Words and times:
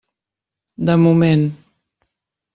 De 0.89 0.95
moment. 1.03 1.47